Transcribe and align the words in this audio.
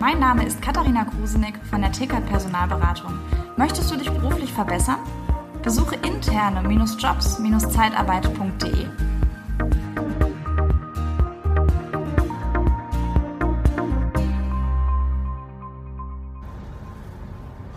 Mein 0.00 0.18
Name 0.18 0.44
ist 0.46 0.62
Katharina 0.62 1.04
Krusenick 1.04 1.60
von 1.66 1.82
der 1.82 1.92
TK 1.92 2.26
Personalberatung. 2.26 3.18
Möchtest 3.58 3.90
du 3.90 3.96
dich 3.96 4.10
beruflich 4.10 4.50
verbessern? 4.50 5.00
Besuche 5.62 5.96
interne-jobs-zeitarbeit.de. 5.96 8.86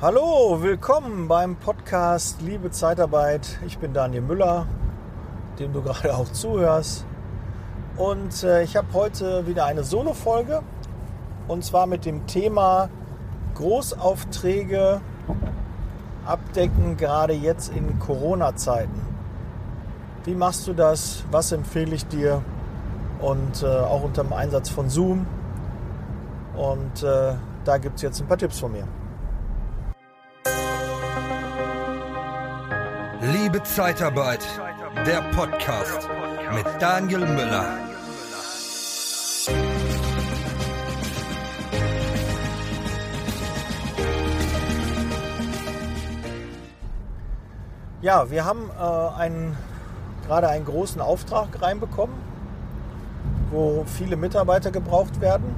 Hallo, 0.02 0.60
willkommen 0.62 1.28
beim 1.28 1.58
Podcast 1.58 2.42
Liebe 2.42 2.72
Zeitarbeit. 2.72 3.60
Ich 3.68 3.80
bin 3.80 3.94
Daniel 3.94 4.22
Müller, 4.22 4.66
dem 5.60 5.74
du 5.74 5.82
gerade 5.82 6.16
auch 6.16 6.30
zuhörst. 6.30 7.06
Und 7.98 8.46
äh, 8.46 8.64
ich 8.64 8.78
habe 8.78 8.88
heute 8.94 9.46
wieder 9.46 9.66
eine 9.66 9.84
Solo-Folge 9.84 10.64
und 11.48 11.64
zwar 11.64 11.88
mit 11.88 12.06
dem 12.06 12.26
Thema 12.28 12.90
Großaufträge 13.56 15.02
abdecken, 16.26 16.98
gerade 16.98 17.34
jetzt 17.34 17.74
in 17.76 18.00
Corona-Zeiten. 18.00 19.02
Wie 20.26 20.36
machst 20.36 20.68
du 20.68 20.74
das? 20.74 21.26
Was 21.32 21.52
empfehle 21.52 21.96
ich 21.96 22.08
dir? 22.08 22.42
Und 23.20 23.62
äh, 23.62 23.66
auch 23.66 24.04
unter 24.04 24.24
dem 24.24 24.34
Einsatz 24.34 24.70
von 24.70 24.90
Zoom. 24.90 25.26
Und 26.56 27.04
äh, 27.04 27.34
da 27.66 27.78
gibt 27.78 27.98
es 27.98 28.02
jetzt 28.02 28.22
ein 28.22 28.28
paar 28.28 28.38
Tipps 28.38 28.60
von 28.60 28.72
mir. 28.72 28.88
Liebe 33.32 33.64
Zeitarbeit, 33.64 34.46
der 35.06 35.22
Podcast 35.34 36.10
mit 36.54 36.66
Daniel 36.80 37.20
Müller. 37.20 37.93
Ja, 48.04 48.30
wir 48.30 48.44
haben 48.44 48.70
äh, 48.78 49.18
einen, 49.18 49.56
gerade 50.28 50.50
einen 50.50 50.66
großen 50.66 51.00
Auftrag 51.00 51.62
reinbekommen, 51.62 52.14
wo 53.50 53.86
viele 53.88 54.18
Mitarbeiter 54.18 54.72
gebraucht 54.72 55.22
werden 55.22 55.56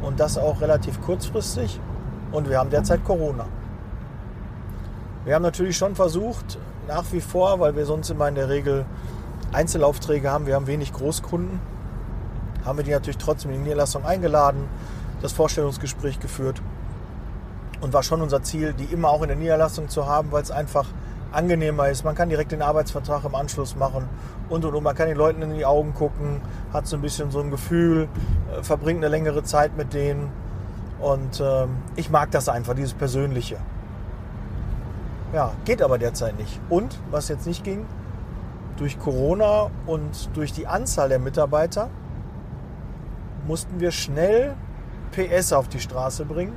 und 0.00 0.18
das 0.18 0.38
auch 0.38 0.62
relativ 0.62 1.02
kurzfristig. 1.02 1.78
Und 2.32 2.48
wir 2.48 2.58
haben 2.58 2.70
derzeit 2.70 3.04
Corona. 3.04 3.44
Wir 5.26 5.34
haben 5.34 5.42
natürlich 5.42 5.76
schon 5.76 5.94
versucht, 5.94 6.58
nach 6.88 7.04
wie 7.12 7.20
vor, 7.20 7.60
weil 7.60 7.76
wir 7.76 7.84
sonst 7.84 8.08
immer 8.08 8.26
in 8.26 8.36
der 8.36 8.48
Regel 8.48 8.86
Einzelaufträge 9.52 10.30
haben, 10.30 10.46
wir 10.46 10.54
haben 10.54 10.66
wenig 10.66 10.94
Großkunden, 10.94 11.60
haben 12.64 12.78
wir 12.78 12.84
die 12.84 12.92
natürlich 12.92 13.18
trotzdem 13.18 13.50
in 13.50 13.58
die 13.58 13.62
Niederlassung 13.64 14.06
eingeladen, 14.06 14.66
das 15.20 15.32
Vorstellungsgespräch 15.32 16.20
geführt 16.20 16.62
und 17.82 17.92
war 17.92 18.02
schon 18.02 18.22
unser 18.22 18.42
Ziel, 18.42 18.72
die 18.72 18.84
immer 18.84 19.10
auch 19.10 19.20
in 19.20 19.28
der 19.28 19.36
Niederlassung 19.36 19.90
zu 19.90 20.06
haben, 20.06 20.32
weil 20.32 20.42
es 20.42 20.50
einfach 20.50 20.86
angenehmer 21.32 21.88
ist. 21.88 22.04
Man 22.04 22.14
kann 22.14 22.28
direkt 22.28 22.52
den 22.52 22.62
Arbeitsvertrag 22.62 23.24
im 23.24 23.34
Anschluss 23.34 23.76
machen 23.76 24.08
und 24.48 24.64
und 24.64 24.74
und. 24.74 24.82
Man 24.82 24.94
kann 24.94 25.08
den 25.08 25.16
Leuten 25.16 25.42
in 25.42 25.54
die 25.54 25.66
Augen 25.66 25.94
gucken, 25.94 26.40
hat 26.72 26.86
so 26.86 26.96
ein 26.96 27.02
bisschen 27.02 27.30
so 27.30 27.40
ein 27.40 27.50
Gefühl, 27.50 28.08
äh, 28.52 28.62
verbringt 28.62 28.98
eine 28.98 29.08
längere 29.08 29.42
Zeit 29.42 29.76
mit 29.76 29.94
denen. 29.94 30.30
Und 31.00 31.40
äh, 31.40 31.66
ich 31.96 32.10
mag 32.10 32.30
das 32.30 32.48
einfach, 32.48 32.74
dieses 32.74 32.94
Persönliche. 32.94 33.56
Ja, 35.32 35.52
geht 35.64 35.82
aber 35.82 35.98
derzeit 35.98 36.36
nicht. 36.38 36.60
Und 36.68 36.98
was 37.10 37.28
jetzt 37.28 37.46
nicht 37.46 37.64
ging, 37.64 37.86
durch 38.76 38.98
Corona 38.98 39.70
und 39.86 40.30
durch 40.34 40.52
die 40.52 40.66
Anzahl 40.66 41.08
der 41.08 41.18
Mitarbeiter 41.18 41.88
mussten 43.46 43.80
wir 43.80 43.90
schnell 43.90 44.54
PS 45.12 45.52
auf 45.52 45.68
die 45.68 45.80
Straße 45.80 46.24
bringen. 46.24 46.54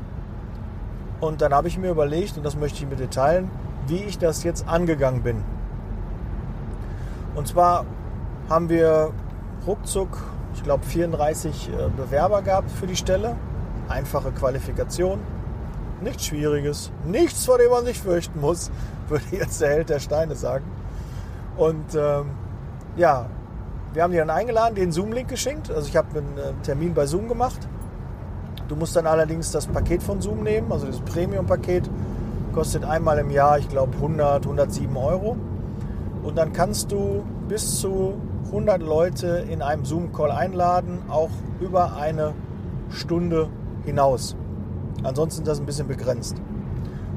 Und 1.19 1.41
dann 1.41 1.53
habe 1.53 1.67
ich 1.67 1.77
mir 1.77 1.89
überlegt, 1.89 2.37
und 2.37 2.43
das 2.43 2.55
möchte 2.55 2.83
ich 2.83 2.89
mit 2.89 2.99
dir 2.99 3.09
teilen, 3.09 3.49
wie 3.87 4.03
ich 4.03 4.17
das 4.17 4.43
jetzt 4.43 4.67
angegangen 4.67 5.21
bin. 5.21 5.43
Und 7.35 7.47
zwar 7.47 7.85
haben 8.49 8.69
wir 8.69 9.11
ruckzuck, 9.67 10.17
ich 10.55 10.63
glaube, 10.63 10.85
34 10.85 11.69
äh, 11.69 11.89
Bewerber 11.95 12.41
gehabt 12.41 12.71
für 12.71 12.87
die 12.87 12.95
Stelle. 12.95 13.35
Einfache 13.89 14.31
Qualifikation. 14.31 15.19
Nichts 16.01 16.25
Schwieriges. 16.25 16.91
Nichts, 17.05 17.45
vor 17.45 17.57
dem 17.57 17.71
man 17.71 17.85
sich 17.85 17.99
fürchten 17.99 18.39
muss, 18.39 18.71
würde 19.07 19.25
jetzt 19.31 19.61
der 19.61 19.69
Held 19.69 19.89
der 19.89 19.99
Steine 19.99 20.35
sagen. 20.35 20.65
Und 21.57 21.95
ähm, 21.95 22.31
ja, 22.95 23.27
wir 23.93 24.03
haben 24.03 24.11
die 24.11 24.17
dann 24.17 24.29
eingeladen, 24.29 24.75
den 24.75 24.91
Zoom-Link 24.91 25.29
geschenkt. 25.29 25.71
Also 25.71 25.87
ich 25.87 25.95
habe 25.95 26.17
einen 26.17 26.37
äh, 26.37 26.53
Termin 26.63 26.93
bei 26.93 27.05
Zoom 27.05 27.27
gemacht. 27.27 27.59
Du 28.67 28.75
musst 28.75 28.95
dann 28.95 29.07
allerdings 29.07 29.51
das 29.51 29.67
Paket 29.67 30.01
von 30.01 30.21
Zoom 30.21 30.43
nehmen, 30.43 30.71
also 30.71 30.87
das 30.87 30.99
Premium-Paket 31.01 31.89
kostet 32.55 32.85
einmal 32.85 33.19
im 33.19 33.29
Jahr, 33.29 33.59
ich 33.59 33.67
glaube 33.67 33.93
100, 33.95 34.43
107 34.43 34.95
Euro. 34.95 35.35
Und 36.23 36.37
dann 36.37 36.53
kannst 36.53 36.91
du 36.91 37.23
bis 37.49 37.81
zu 37.81 38.15
100 38.45 38.81
Leute 38.81 39.45
in 39.49 39.61
einem 39.61 39.83
Zoom-Call 39.83 40.31
einladen, 40.31 41.03
auch 41.09 41.29
über 41.59 41.97
eine 41.97 42.33
Stunde 42.89 43.49
hinaus. 43.83 44.37
Ansonsten 45.03 45.41
ist 45.41 45.47
das 45.49 45.59
ein 45.59 45.65
bisschen 45.65 45.89
begrenzt. 45.89 46.37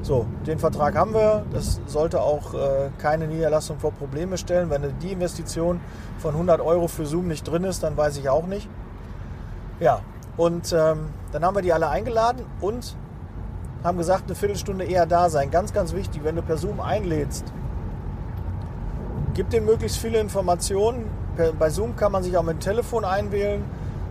So, 0.01 0.25
den 0.45 0.59
Vertrag 0.59 0.97
haben 0.97 1.13
wir. 1.13 1.45
Das 1.51 1.79
sollte 1.87 2.21
auch 2.21 2.53
äh, 2.53 2.89
keine 2.97 3.27
Niederlassung 3.27 3.79
vor 3.79 3.91
Probleme 3.91 4.37
stellen. 4.37 4.69
Wenn 4.69 4.93
die 4.99 5.13
Investition 5.13 5.79
von 6.17 6.31
100 6.31 6.59
Euro 6.59 6.89
für 6.89 7.05
Zoom 7.05 7.29
nicht 7.29 7.47
drin 7.47 7.63
ist, 7.63 7.81
dann 7.83 7.95
weiß 7.95 8.17
ich 8.17 8.27
auch 8.27 8.45
nicht. 8.45 8.69
Ja, 9.79 10.01
und 10.35 10.73
ähm, 10.73 11.07
dann 11.31 11.45
haben 11.45 11.55
wir 11.55 11.61
die 11.61 11.71
alle 11.71 11.87
eingeladen 11.87 12.45
und 12.59 12.95
haben 13.83 13.97
gesagt, 13.97 14.25
eine 14.25 14.35
Viertelstunde 14.35 14.85
eher 14.85 15.05
da 15.05 15.29
sein. 15.29 15.51
Ganz, 15.51 15.73
ganz 15.73 15.93
wichtig, 15.93 16.23
wenn 16.23 16.35
du 16.35 16.41
per 16.41 16.57
Zoom 16.57 16.79
einlädst, 16.79 17.45
gib 19.33 19.49
denen 19.49 19.65
möglichst 19.65 19.97
viele 19.97 20.19
Informationen. 20.19 21.09
bei 21.57 21.69
Zoom 21.69 21.95
kann 21.95 22.11
man 22.11 22.23
sich 22.23 22.35
auch 22.37 22.43
mit 22.43 22.57
dem 22.57 22.59
Telefon 22.59 23.05
einwählen. 23.05 23.63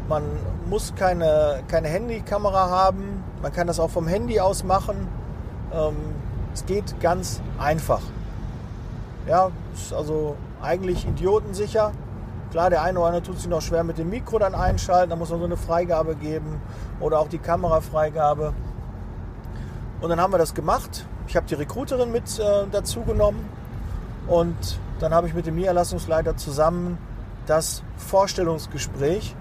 Man 0.08 0.22
muss 0.70 0.94
keine, 0.94 1.62
keine 1.68 1.88
Handykamera 1.88 2.70
haben. 2.70 3.22
Man 3.42 3.52
kann 3.52 3.66
das 3.66 3.78
auch 3.78 3.90
vom 3.90 4.06
Handy 4.06 4.40
aus 4.40 4.64
machen. 4.64 5.06
Ähm, 5.72 5.96
es 6.54 6.64
geht 6.64 6.98
ganz 7.00 7.42
einfach. 7.58 8.00
Ja, 9.26 9.50
ist 9.74 9.92
also 9.92 10.36
eigentlich 10.62 11.06
idiotensicher. 11.06 11.92
Klar, 12.50 12.70
der 12.70 12.82
eine 12.82 12.98
oder 12.98 13.08
andere 13.08 13.22
tut 13.22 13.38
sich 13.38 13.48
noch 13.48 13.60
schwer 13.60 13.84
mit 13.84 13.98
dem 13.98 14.08
Mikro 14.08 14.38
dann 14.38 14.54
einschalten. 14.54 15.10
Da 15.10 15.16
muss 15.16 15.28
man 15.28 15.40
so 15.40 15.44
eine 15.44 15.58
Freigabe 15.58 16.14
geben 16.16 16.62
oder 17.00 17.20
auch 17.20 17.28
die 17.28 17.38
Kamerafreigabe. 17.38 18.54
Und 20.00 20.10
dann 20.10 20.20
haben 20.20 20.32
wir 20.32 20.38
das 20.38 20.54
gemacht. 20.54 21.06
Ich 21.26 21.36
habe 21.36 21.46
die 21.46 21.54
Recruiterin 21.54 22.12
mit 22.12 22.38
äh, 22.38 22.66
dazu 22.70 23.02
genommen 23.02 23.48
und 24.28 24.56
dann 25.00 25.12
habe 25.12 25.26
ich 25.26 25.34
mit 25.34 25.46
dem 25.46 25.56
Niederlassungsleiter 25.56 26.36
zusammen 26.36 26.98
das 27.46 27.82
Vorstellungsgespräch 27.96 29.34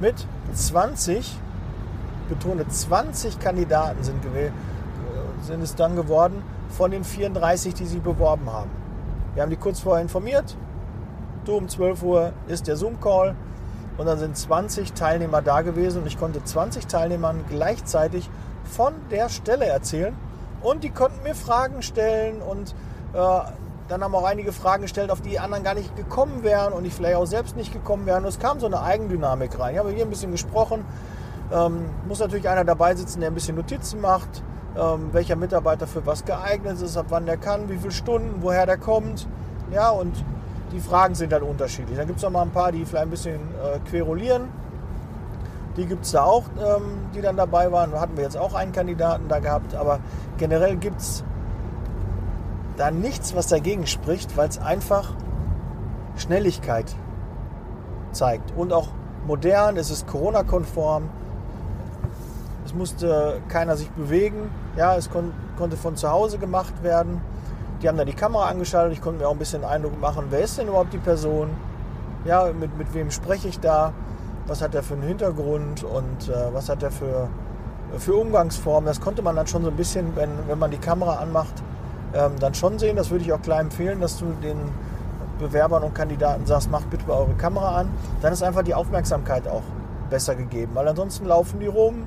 mit 0.00 0.14
20, 0.52 1.36
betone 2.28 2.66
20 2.68 3.38
Kandidaten 3.38 4.02
sind, 4.02 4.22
sind 5.42 5.62
es 5.62 5.74
dann 5.74 5.96
geworden 5.96 6.42
von 6.70 6.90
den 6.90 7.04
34, 7.04 7.74
die 7.74 7.86
sich 7.86 8.00
beworben 8.00 8.50
haben. 8.50 8.70
Wir 9.34 9.42
haben 9.42 9.50
die 9.50 9.56
kurz 9.56 9.80
vorher 9.80 10.02
informiert. 10.02 10.56
Du 11.44 11.56
um 11.56 11.68
12 11.68 12.02
Uhr 12.02 12.32
ist 12.48 12.66
der 12.66 12.76
Zoom-Call 12.76 13.34
und 13.96 14.06
dann 14.06 14.18
sind 14.18 14.36
20 14.36 14.92
Teilnehmer 14.92 15.40
da 15.42 15.62
gewesen 15.62 16.02
und 16.02 16.06
ich 16.06 16.18
konnte 16.18 16.42
20 16.42 16.86
Teilnehmern 16.86 17.44
gleichzeitig 17.48 18.28
von 18.70 18.94
der 19.10 19.28
Stelle 19.28 19.66
erzählen. 19.66 20.14
Und 20.62 20.84
die 20.84 20.90
konnten 20.90 21.22
mir 21.22 21.34
Fragen 21.34 21.82
stellen 21.82 22.42
und 22.42 22.74
äh, 23.14 23.40
dann 23.88 24.04
haben 24.04 24.14
auch 24.14 24.24
einige 24.24 24.52
Fragen 24.52 24.82
gestellt, 24.82 25.10
auf 25.10 25.20
die 25.20 25.38
anderen 25.38 25.64
gar 25.64 25.74
nicht 25.74 25.96
gekommen 25.96 26.44
wären 26.44 26.72
und 26.72 26.84
ich 26.84 26.94
vielleicht 26.94 27.16
auch 27.16 27.26
selbst 27.26 27.56
nicht 27.56 27.72
gekommen 27.72 28.06
wären. 28.06 28.24
Es 28.24 28.38
kam 28.38 28.60
so 28.60 28.66
eine 28.66 28.80
Eigendynamik 28.82 29.58
rein. 29.58 29.74
Ich 29.74 29.80
habe 29.80 29.90
hier 29.90 30.04
ein 30.04 30.10
bisschen 30.10 30.30
gesprochen. 30.30 30.84
Ähm, 31.52 31.86
muss 32.06 32.20
natürlich 32.20 32.48
einer 32.48 32.64
dabei 32.64 32.94
sitzen, 32.94 33.20
der 33.20 33.30
ein 33.30 33.34
bisschen 33.34 33.56
Notizen 33.56 34.00
macht, 34.00 34.44
ähm, 34.78 35.08
welcher 35.12 35.34
Mitarbeiter 35.34 35.88
für 35.88 36.06
was 36.06 36.24
geeignet 36.24 36.80
ist, 36.80 36.96
ab 36.96 37.06
wann 37.08 37.26
der 37.26 37.36
kann, 37.36 37.68
wie 37.68 37.76
viele 37.76 37.90
Stunden, 37.90 38.42
woher 38.42 38.66
der 38.66 38.76
kommt. 38.76 39.26
Ja, 39.72 39.90
und 39.90 40.24
die 40.70 40.78
Fragen 40.78 41.16
sind 41.16 41.32
dann 41.32 41.42
unterschiedlich. 41.42 41.96
Dann 41.96 42.06
gibt 42.06 42.18
es 42.18 42.22
noch 42.22 42.30
mal 42.30 42.42
ein 42.42 42.50
paar, 42.50 42.70
die 42.70 42.84
vielleicht 42.84 43.06
ein 43.06 43.10
bisschen 43.10 43.40
äh, 43.40 43.80
querulieren 43.88 44.48
die 45.76 45.86
gibt 45.86 46.04
es 46.04 46.12
da 46.12 46.24
auch, 46.24 46.44
ähm, 46.58 47.06
die 47.14 47.20
dann 47.20 47.36
dabei 47.36 47.70
waren. 47.70 47.92
Da 47.92 48.00
hatten 48.00 48.16
wir 48.16 48.24
jetzt 48.24 48.36
auch 48.36 48.54
einen 48.54 48.72
Kandidaten 48.72 49.28
da 49.28 49.38
gehabt. 49.38 49.74
Aber 49.74 50.00
generell 50.38 50.76
gibt 50.76 51.00
es 51.00 51.24
da 52.76 52.90
nichts, 52.90 53.34
was 53.34 53.46
dagegen 53.46 53.86
spricht, 53.86 54.36
weil 54.36 54.48
es 54.48 54.58
einfach 54.58 55.12
Schnelligkeit 56.16 56.94
zeigt. 58.12 58.52
Und 58.56 58.72
auch 58.72 58.88
modern, 59.26 59.76
es 59.76 59.90
ist 59.90 60.06
Corona-konform. 60.06 61.08
Es 62.64 62.74
musste 62.74 63.40
keiner 63.48 63.76
sich 63.76 63.90
bewegen. 63.90 64.50
Ja, 64.76 64.96
es 64.96 65.10
kon 65.10 65.32
konnte 65.56 65.76
von 65.76 65.94
zu 65.94 66.10
Hause 66.10 66.38
gemacht 66.38 66.82
werden. 66.82 67.20
Die 67.82 67.88
haben 67.88 67.98
da 67.98 68.04
die 68.04 68.14
Kamera 68.14 68.48
angeschaltet. 68.48 68.94
Ich 68.94 69.02
konnte 69.02 69.20
mir 69.20 69.28
auch 69.28 69.32
ein 69.32 69.38
bisschen 69.38 69.64
Eindruck 69.64 70.00
machen, 70.00 70.26
wer 70.30 70.40
ist 70.40 70.58
denn 70.58 70.68
überhaupt 70.68 70.92
die 70.92 70.98
Person? 70.98 71.50
Ja, 72.24 72.50
mit, 72.52 72.76
mit 72.76 72.92
wem 72.94 73.10
spreche 73.10 73.48
ich 73.48 73.60
da? 73.60 73.92
Was 74.50 74.60
hat 74.60 74.74
er 74.74 74.82
für 74.82 74.94
einen 74.94 75.04
Hintergrund 75.04 75.84
und 75.84 76.28
äh, 76.28 76.52
was 76.52 76.68
hat 76.68 76.82
er 76.82 76.90
für 76.90 77.28
für 77.98 78.14
Umgangsformen. 78.14 78.86
Das 78.86 79.00
konnte 79.00 79.22
man 79.22 79.36
dann 79.36 79.46
schon 79.46 79.62
so 79.62 79.70
ein 79.70 79.76
bisschen, 79.76 80.14
wenn, 80.14 80.30
wenn 80.46 80.58
man 80.58 80.70
die 80.70 80.78
Kamera 80.78 81.16
anmacht, 81.16 81.54
ähm, 82.14 82.32
dann 82.38 82.54
schon 82.54 82.78
sehen. 82.78 82.96
Das 82.96 83.10
würde 83.10 83.24
ich 83.24 83.32
auch 83.32 83.42
klar 83.42 83.60
empfehlen, 83.60 84.00
dass 84.00 84.18
du 84.18 84.26
den 84.42 84.58
Bewerbern 85.38 85.82
und 85.82 85.94
Kandidaten 85.94 86.46
sagst, 86.46 86.70
macht 86.70 86.90
bitte 86.90 87.10
eure 87.10 87.34
Kamera 87.34 87.76
an. 87.80 87.90
Dann 88.20 88.32
ist 88.32 88.42
einfach 88.42 88.62
die 88.62 88.74
Aufmerksamkeit 88.74 89.48
auch 89.48 89.62
besser 90.08 90.34
gegeben. 90.34 90.72
Weil 90.74 90.86
ansonsten 90.88 91.26
laufen 91.26 91.60
die 91.60 91.66
rum, 91.66 92.06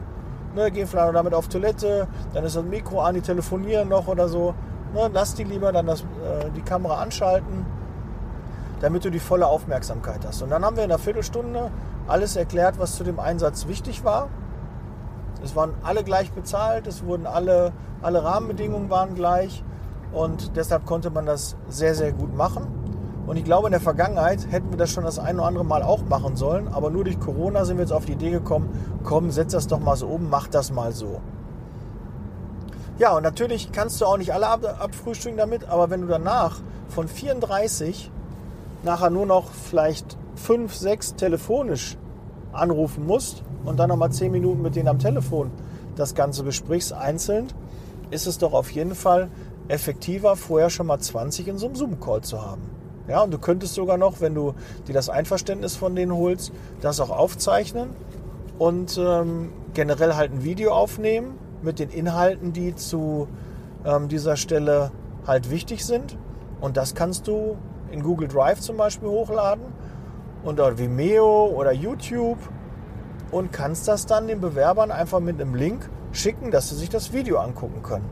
ne, 0.56 0.72
gehen 0.72 0.88
vielleicht 0.88 1.16
damit 1.16 1.34
auf 1.34 1.48
Toilette, 1.48 2.08
dann 2.34 2.44
ist 2.44 2.56
das 2.56 2.64
Mikro 2.64 3.02
an, 3.02 3.16
die 3.16 3.22
telefonieren 3.22 3.90
noch 3.90 4.08
oder 4.08 4.28
so. 4.28 4.54
Ne, 4.94 5.10
lass 5.12 5.34
die 5.34 5.44
lieber 5.44 5.72
dann 5.72 5.88
das, 5.88 6.02
äh, 6.02 6.50
die 6.56 6.62
Kamera 6.62 7.02
anschalten, 7.02 7.66
damit 8.80 9.04
du 9.04 9.10
die 9.10 9.20
volle 9.20 9.48
Aufmerksamkeit 9.48 10.20
hast. 10.26 10.42
Und 10.44 10.50
dann 10.52 10.64
haben 10.64 10.76
wir 10.76 10.84
in 10.84 10.92
einer 10.92 11.00
Viertelstunde 11.00 11.72
alles 12.08 12.36
erklärt, 12.36 12.80
was 12.80 12.96
zu 12.96 13.04
dem 13.04 13.20
Einsatz 13.20 13.68
wichtig 13.68 14.04
war. 14.04 14.30
Es 15.44 15.56
waren 15.56 15.74
alle 15.84 16.04
gleich 16.04 16.32
bezahlt, 16.32 16.88
es 16.88 17.04
wurden 17.04 17.26
alle, 17.26 17.74
alle 18.02 18.24
Rahmenbedingungen 18.24 18.90
waren 18.90 19.16
gleich 19.16 19.64
und 20.14 20.56
deshalb 20.56 20.86
konnte 20.86 21.10
man 21.10 21.26
das 21.26 21.56
sehr, 21.68 21.96
sehr 21.96 22.14
gut 22.14 22.36
machen. 22.36 22.68
Und 23.26 23.38
ich 23.38 23.46
glaube, 23.46 23.68
in 23.68 23.72
der 23.72 23.82
Vergangenheit 23.82 24.52
hätten 24.52 24.70
wir 24.70 24.78
das 24.78 24.90
schon 24.90 25.06
das 25.06 25.18
ein 25.18 25.38
oder 25.38 25.48
andere 25.48 25.66
Mal 25.66 25.82
auch 25.82 26.04
machen 26.04 26.36
sollen, 26.36 26.68
aber 26.68 26.90
nur 26.90 27.06
durch 27.06 27.20
Corona 27.20 27.66
sind 27.66 27.78
wir 27.78 27.84
jetzt 27.84 27.94
auf 27.94 28.06
die 28.06 28.14
Idee 28.14 28.32
gekommen, 28.32 28.70
komm, 29.04 29.32
setz 29.32 29.54
das 29.54 29.68
doch 29.68 29.80
mal 29.80 29.96
so 29.96 30.08
um, 30.08 30.30
mach 30.30 30.48
das 30.48 30.72
mal 30.72 30.92
so. 30.92 31.22
Ja, 33.00 33.16
und 33.16 33.24
natürlich 33.24 33.72
kannst 33.72 34.00
du 34.02 34.06
auch 34.06 34.18
nicht 34.18 34.34
alle 34.34 34.48
abfrühstücken 34.48 35.38
damit, 35.38 35.68
aber 35.68 35.90
wenn 35.90 36.02
du 36.02 36.08
danach 36.08 36.60
von 36.90 37.08
34 37.08 38.12
nachher 38.84 39.10
nur 39.10 39.26
noch 39.26 39.50
vielleicht 39.52 40.18
5, 40.36 40.74
6 40.74 41.16
telefonisch 41.16 41.98
anrufen 42.52 43.06
musst 43.06 43.44
und 43.66 43.78
dann 43.78 43.90
nochmal 43.90 44.12
10 44.12 44.32
Minuten 44.32 44.62
mit 44.62 44.76
denen 44.76 44.88
am 44.88 45.00
Telefon 45.00 45.52
das 45.96 46.16
Ganze 46.16 46.44
besprichst, 46.44 46.94
einzeln, 46.94 47.48
ist 48.10 48.28
es 48.28 48.38
doch 48.38 48.54
auf 48.54 48.72
jeden 48.72 48.96
Fall 48.96 49.30
effektiver, 49.68 50.36
vorher 50.36 50.70
schon 50.70 50.88
mal 50.88 51.00
20 51.00 51.48
in 51.48 51.58
so 51.58 51.68
einem 51.68 51.76
Zoom-Call 51.76 52.22
zu 52.22 52.42
haben. 52.42 52.62
Ja, 53.08 53.22
und 53.22 53.32
du 53.32 53.38
könntest 53.38 53.74
sogar 53.74 53.98
noch, 53.98 54.22
wenn 54.22 54.34
du 54.34 54.54
dir 54.88 54.94
das 54.94 55.10
Einverständnis 55.10 55.76
von 55.76 55.96
denen 55.96 56.14
holst, 56.14 56.54
das 56.82 57.00
auch 57.00 57.10
aufzeichnen 57.10 57.90
und 58.60 58.98
ähm, 58.98 59.52
generell 59.74 60.16
halt 60.16 60.32
ein 60.32 60.44
Video 60.44 60.72
aufnehmen 60.72 61.38
mit 61.62 61.80
den 61.80 61.90
Inhalten, 61.90 62.54
die 62.54 62.76
zu 62.76 63.28
ähm, 63.86 64.08
dieser 64.08 64.38
Stelle 64.38 64.92
halt 65.28 65.52
wichtig 65.52 65.86
sind. 65.86 66.18
Und 66.62 66.78
das 66.78 66.96
kannst 66.96 67.28
du 67.28 67.58
in 67.92 68.04
Google 68.04 68.28
Drive 68.28 68.62
zum 68.62 68.78
Beispiel 68.78 69.10
hochladen 69.10 69.66
dort 70.46 70.78
Vimeo 70.78 71.46
oder 71.46 71.72
YouTube 71.72 72.38
und 73.32 73.52
kannst 73.52 73.88
das 73.88 74.06
dann 74.06 74.28
den 74.28 74.42
Bewerbern 74.42 74.92
einfach 74.92 75.20
mit 75.20 75.40
einem 75.42 75.56
Link 75.56 75.90
schicken, 76.12 76.52
dass 76.52 76.70
sie 76.70 76.76
sich 76.76 76.90
das 76.90 77.14
Video 77.14 77.40
angucken 77.40 77.82
können. 77.82 78.10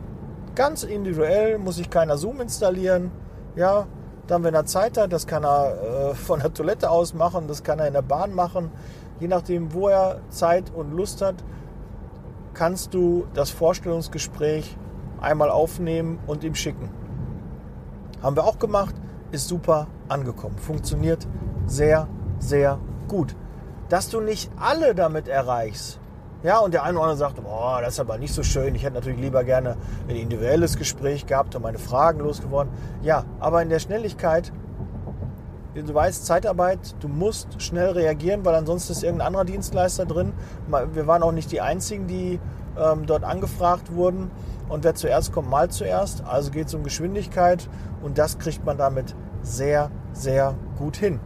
Ganz 0.56 0.84
individuell 0.84 1.58
muss 1.58 1.76
sich 1.76 1.90
keiner 1.90 2.18
Zoom 2.18 2.42
installieren. 2.42 3.12
Ja, 3.56 3.88
dann, 4.28 4.44
wenn 4.44 4.54
er 4.54 4.66
Zeit 4.66 4.98
hat, 4.98 5.12
das 5.14 5.28
kann 5.28 5.44
er 5.44 6.12
äh, 6.12 6.16
von 6.16 6.40
der 6.40 6.54
Toilette 6.54 6.90
aus 6.90 7.14
machen, 7.14 7.48
das 7.48 7.64
kann 7.64 7.80
er 7.80 7.88
in 7.88 7.94
der 7.94 8.02
Bahn 8.02 8.34
machen. 8.34 8.72
Je 9.20 9.28
nachdem, 9.28 9.74
wo 9.74 9.90
er 9.90 10.22
Zeit 10.30 10.72
und 10.74 10.92
Lust 10.92 11.22
hat, 11.22 11.36
kannst 12.54 12.94
du 12.94 13.28
das 13.34 13.50
Vorstellungsgespräch 13.50 14.78
einmal 15.20 15.50
aufnehmen 15.50 16.20
und 16.28 16.44
ihm 16.44 16.56
schicken. 16.56 16.90
Haben 18.22 18.36
wir 18.36 18.46
auch 18.46 18.60
gemacht, 18.60 18.96
ist 19.32 19.48
super 19.48 19.88
angekommen. 20.08 20.58
Funktioniert 20.58 21.28
sehr, 21.66 22.08
sehr 22.42 22.80
gut. 23.08 23.36
Dass 23.88 24.10
du 24.10 24.20
nicht 24.20 24.52
alle 24.58 24.96
damit 24.96 25.28
erreichst, 25.28 26.02
ja, 26.44 26.58
und 26.58 26.74
der 26.74 26.84
eine 26.84 26.98
oder 26.98 27.04
andere 27.04 27.18
sagt, 27.18 27.44
boah, 27.44 27.82
das 27.82 27.94
ist 27.94 28.00
aber 28.00 28.18
nicht 28.18 28.34
so 28.34 28.42
schön. 28.42 28.74
Ich 28.74 28.84
hätte 28.84 28.96
natürlich 28.96 29.20
lieber 29.20 29.44
gerne 29.44 29.78
ein 30.10 30.16
individuelles 30.16 30.76
Gespräch 30.76 31.28
gehabt 31.28 31.56
und 31.56 31.62
meine 31.62 31.78
Fragen 31.78 32.20
losgeworden. 32.20 32.72
Ja, 33.04 33.26
aber 33.40 33.62
in 33.62 33.70
der 33.70 33.78
Schnelligkeit, 33.78 34.52
du 35.76 35.94
weißt, 35.94 36.26
Zeitarbeit, 36.26 36.96
du 37.00 37.08
musst 37.08 37.62
schnell 37.62 37.92
reagieren, 37.92 38.44
weil 38.44 38.56
ansonsten 38.56 38.94
ist 38.94 39.04
irgendein 39.04 39.28
anderer 39.28 39.46
Dienstleister 39.46 40.06
drin. 40.06 40.34
Wir 40.94 41.06
waren 41.06 41.22
auch 41.22 41.32
nicht 41.32 41.52
die 41.52 41.62
Einzigen, 41.62 42.08
die 42.08 42.40
ähm, 42.76 43.06
dort 43.06 43.24
angefragt 43.24 43.94
wurden. 43.94 44.32
Und 44.68 44.84
wer 44.84 44.96
zuerst 44.96 45.34
kommt, 45.34 45.48
mal 45.48 45.70
zuerst. 45.70 46.24
Also 46.26 46.50
geht 46.50 46.68
es 46.68 46.74
um 46.74 46.84
Geschwindigkeit 46.84 47.70
und 48.02 48.18
das 48.18 48.40
kriegt 48.40 48.66
man 48.66 48.78
damit 48.78 49.16
sehr, 49.44 49.92
sehr 50.14 50.56
gut 50.80 50.98
hin. 50.98 51.20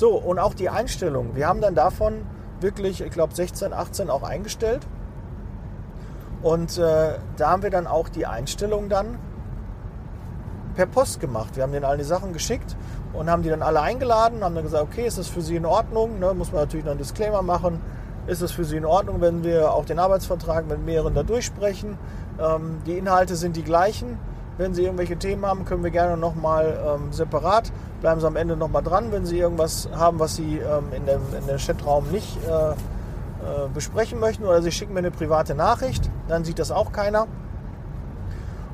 So, 0.00 0.14
und 0.14 0.38
auch 0.38 0.54
die 0.54 0.70
Einstellung. 0.70 1.34
Wir 1.34 1.46
haben 1.46 1.60
dann 1.60 1.74
davon 1.74 2.22
wirklich, 2.62 3.02
ich 3.02 3.10
glaube 3.10 3.34
16, 3.34 3.74
18 3.74 4.08
auch 4.08 4.22
eingestellt. 4.22 4.86
Und 6.40 6.78
äh, 6.78 7.18
da 7.36 7.50
haben 7.50 7.62
wir 7.62 7.68
dann 7.68 7.86
auch 7.86 8.08
die 8.08 8.24
Einstellung 8.24 8.88
dann 8.88 9.18
per 10.74 10.86
Post 10.86 11.20
gemacht. 11.20 11.54
Wir 11.54 11.64
haben 11.64 11.72
denen 11.72 11.84
alle 11.84 11.98
die 11.98 12.04
Sachen 12.04 12.32
geschickt 12.32 12.78
und 13.12 13.28
haben 13.28 13.42
die 13.42 13.50
dann 13.50 13.60
alle 13.60 13.82
eingeladen, 13.82 14.42
haben 14.42 14.54
dann 14.54 14.64
gesagt, 14.64 14.84
okay, 14.84 15.04
ist 15.04 15.18
das 15.18 15.28
für 15.28 15.42
Sie 15.42 15.56
in 15.56 15.66
Ordnung? 15.66 16.18
Ne, 16.18 16.32
muss 16.32 16.50
man 16.50 16.62
natürlich 16.62 16.86
noch 16.86 16.92
einen 16.92 17.00
Disclaimer 17.00 17.42
machen. 17.42 17.78
Ist 18.26 18.40
es 18.40 18.52
für 18.52 18.64
Sie 18.64 18.78
in 18.78 18.86
Ordnung, 18.86 19.20
wenn 19.20 19.44
wir 19.44 19.74
auch 19.74 19.84
den 19.84 19.98
Arbeitsvertrag 19.98 20.66
mit 20.66 20.82
mehreren 20.82 21.12
da 21.12 21.24
durchsprechen? 21.24 21.98
Ähm, 22.40 22.78
die 22.86 22.96
Inhalte 22.96 23.36
sind 23.36 23.54
die 23.54 23.64
gleichen. 23.64 24.18
Wenn 24.56 24.72
Sie 24.72 24.82
irgendwelche 24.82 25.18
Themen 25.18 25.44
haben, 25.44 25.66
können 25.66 25.84
wir 25.84 25.90
gerne 25.90 26.16
nochmal 26.16 26.78
ähm, 26.86 27.12
separat. 27.12 27.70
Bleiben 28.00 28.20
Sie 28.20 28.26
am 28.26 28.36
Ende 28.36 28.56
nochmal 28.56 28.82
dran, 28.82 29.12
wenn 29.12 29.26
Sie 29.26 29.38
irgendwas 29.38 29.88
haben, 29.94 30.18
was 30.18 30.36
Sie 30.36 30.58
ähm, 30.58 30.92
in, 30.92 31.04
dem, 31.04 31.20
in 31.38 31.46
dem 31.46 31.58
Chatraum 31.58 32.10
nicht 32.10 32.38
äh, 32.46 32.70
äh, 32.70 32.74
besprechen 33.72 34.18
möchten 34.18 34.44
oder 34.44 34.62
Sie 34.62 34.72
schicken 34.72 34.94
mir 34.94 35.00
eine 35.00 35.10
private 35.10 35.54
Nachricht, 35.54 36.10
dann 36.28 36.44
sieht 36.44 36.58
das 36.58 36.70
auch 36.70 36.92
keiner. 36.92 37.26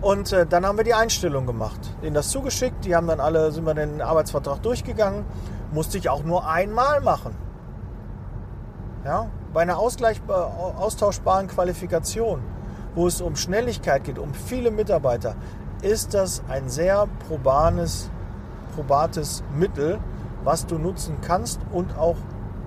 Und 0.00 0.32
äh, 0.32 0.46
dann 0.46 0.64
haben 0.64 0.76
wir 0.76 0.84
die 0.84 0.94
Einstellung 0.94 1.46
gemacht, 1.46 1.80
denen 2.02 2.14
das 2.14 2.30
zugeschickt. 2.30 2.84
Die 2.84 2.94
haben 2.94 3.08
dann 3.08 3.18
alle, 3.18 3.50
sind 3.50 3.66
wir 3.66 3.74
den 3.74 4.00
Arbeitsvertrag 4.00 4.62
durchgegangen. 4.62 5.24
Musste 5.72 5.98
ich 5.98 6.08
auch 6.08 6.22
nur 6.22 6.48
einmal 6.48 7.00
machen. 7.00 7.34
Ja, 9.04 9.28
bei 9.52 9.62
einer 9.62 9.78
austauschbaren 9.78 11.48
Qualifikation, 11.48 12.42
wo 12.94 13.06
es 13.06 13.20
um 13.20 13.36
Schnelligkeit 13.36 14.04
geht, 14.04 14.18
um 14.18 14.34
viele 14.34 14.70
Mitarbeiter, 14.70 15.34
ist 15.82 16.14
das 16.14 16.42
ein 16.48 16.68
sehr 16.68 17.06
probanes, 17.28 18.10
probates 18.76 19.42
Mittel, 19.58 19.98
was 20.44 20.66
du 20.66 20.78
nutzen 20.78 21.16
kannst 21.22 21.60
und 21.72 21.98
auch 21.98 22.16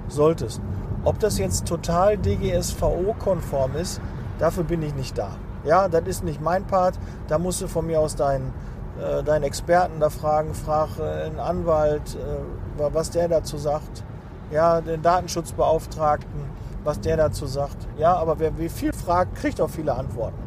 solltest. 0.07 0.59
Ob 1.05 1.19
das 1.19 1.37
jetzt 1.37 1.65
total 1.65 2.17
DGSVO-konform 2.17 3.75
ist, 3.75 4.01
dafür 4.37 4.63
bin 4.63 4.81
ich 4.81 4.93
nicht 4.95 5.17
da. 5.17 5.29
Ja, 5.63 5.87
das 5.87 6.03
ist 6.05 6.23
nicht 6.23 6.41
mein 6.41 6.65
Part. 6.65 6.99
Da 7.27 7.37
musst 7.37 7.61
du 7.61 7.67
von 7.67 7.85
mir 7.85 7.99
aus 7.99 8.15
deinen, 8.15 8.53
äh, 8.99 9.23
deinen 9.23 9.43
Experten 9.43 9.99
da 9.99 10.09
fragen. 10.09 10.53
Frag 10.53 10.89
äh, 10.99 11.27
einen 11.27 11.39
Anwalt, 11.39 12.15
äh, 12.15 12.83
was 12.91 13.11
der 13.11 13.27
dazu 13.27 13.57
sagt. 13.57 14.03
Ja, 14.51 14.81
den 14.81 15.01
Datenschutzbeauftragten, 15.01 16.41
was 16.83 16.99
der 16.99 17.17
dazu 17.17 17.45
sagt. 17.45 17.87
Ja, 17.97 18.15
aber 18.15 18.39
wer 18.39 18.57
wie 18.57 18.69
viel 18.69 18.91
fragt, 18.91 19.35
kriegt 19.35 19.61
auch 19.61 19.69
viele 19.69 19.93
Antworten. 19.93 20.37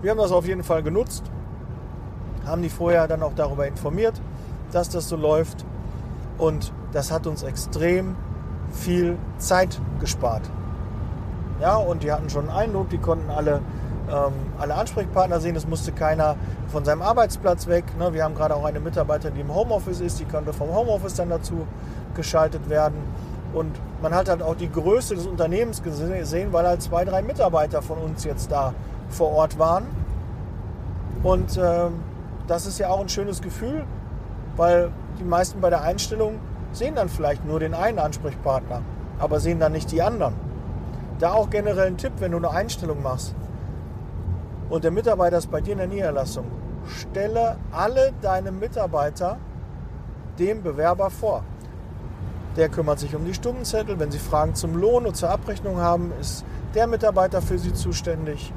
Wir 0.00 0.12
haben 0.12 0.18
das 0.18 0.32
auf 0.32 0.46
jeden 0.46 0.64
Fall 0.64 0.82
genutzt 0.82 1.24
haben 2.46 2.62
die 2.62 2.68
vorher 2.68 3.08
dann 3.08 3.22
auch 3.22 3.34
darüber 3.34 3.66
informiert, 3.66 4.20
dass 4.72 4.88
das 4.88 5.08
so 5.08 5.16
läuft. 5.16 5.64
Und 6.38 6.72
das 6.92 7.12
hat 7.12 7.26
uns 7.26 7.42
extrem 7.42 8.16
viel 8.72 9.16
Zeit 9.38 9.80
gespart. 10.00 10.42
Ja, 11.60 11.76
und 11.76 12.02
die 12.02 12.10
hatten 12.10 12.28
schon 12.28 12.48
einen 12.48 12.58
Eindruck, 12.58 12.88
die 12.90 12.98
konnten 12.98 13.30
alle, 13.30 13.60
ähm, 14.10 14.32
alle 14.58 14.74
Ansprechpartner 14.74 15.40
sehen. 15.40 15.54
Es 15.54 15.66
musste 15.66 15.92
keiner 15.92 16.36
von 16.68 16.84
seinem 16.84 17.02
Arbeitsplatz 17.02 17.68
weg. 17.68 17.84
Ne? 17.98 18.12
Wir 18.12 18.24
haben 18.24 18.34
gerade 18.34 18.56
auch 18.56 18.64
eine 18.64 18.80
Mitarbeiterin, 18.80 19.34
die 19.34 19.42
im 19.42 19.54
Homeoffice 19.54 20.00
ist, 20.00 20.18
die 20.18 20.24
konnte 20.24 20.52
vom 20.52 20.74
Homeoffice 20.74 21.14
dann 21.14 21.30
dazu 21.30 21.66
geschaltet 22.14 22.68
werden. 22.68 22.98
Und 23.54 23.78
man 24.00 24.14
hat 24.14 24.28
halt 24.28 24.42
auch 24.42 24.56
die 24.56 24.70
Größe 24.70 25.14
des 25.14 25.26
Unternehmens 25.26 25.82
gesehen, 25.82 26.52
weil 26.52 26.66
halt 26.66 26.82
zwei, 26.82 27.04
drei 27.04 27.22
Mitarbeiter 27.22 27.82
von 27.82 27.98
uns 27.98 28.24
jetzt 28.24 28.50
da 28.50 28.74
vor 29.10 29.30
Ort 29.30 29.58
waren. 29.58 29.84
Und 31.22 31.58
ähm, 31.62 32.00
das 32.48 32.66
ist 32.66 32.78
ja 32.78 32.88
auch 32.88 33.00
ein 33.00 33.08
schönes 33.08 33.40
Gefühl, 33.40 33.84
weil 34.56 34.90
die 35.18 35.24
meisten 35.24 35.60
bei 35.60 35.70
der 35.70 35.82
Einstellung 35.82 36.38
sehen 36.72 36.94
dann 36.94 37.08
vielleicht 37.08 37.44
nur 37.44 37.60
den 37.60 37.74
einen 37.74 37.98
Ansprechpartner, 37.98 38.82
aber 39.18 39.40
sehen 39.40 39.60
dann 39.60 39.72
nicht 39.72 39.90
die 39.92 40.02
anderen. 40.02 40.34
Da 41.18 41.32
auch 41.32 41.50
generell 41.50 41.86
ein 41.86 41.96
Tipp, 41.96 42.12
wenn 42.18 42.32
du 42.32 42.38
eine 42.38 42.50
Einstellung 42.50 43.02
machst 43.02 43.34
und 44.70 44.84
der 44.84 44.90
Mitarbeiter 44.90 45.38
ist 45.38 45.50
bei 45.50 45.60
dir 45.60 45.72
in 45.72 45.78
der 45.78 45.86
Niederlassung, 45.86 46.46
stelle 46.86 47.56
alle 47.70 48.12
deine 48.22 48.50
Mitarbeiter 48.50 49.38
dem 50.38 50.62
Bewerber 50.62 51.10
vor. 51.10 51.44
Der 52.56 52.68
kümmert 52.68 52.98
sich 52.98 53.14
um 53.14 53.24
die 53.24 53.34
Stundenzettel. 53.34 53.98
Wenn 53.98 54.10
Sie 54.10 54.18
Fragen 54.18 54.54
zum 54.54 54.76
Lohn 54.76 55.06
und 55.06 55.16
zur 55.16 55.30
Abrechnung 55.30 55.78
haben, 55.78 56.12
ist 56.20 56.44
der 56.74 56.86
Mitarbeiter 56.86 57.40
für 57.40 57.58
Sie 57.58 57.72
zuständig. 57.72 58.52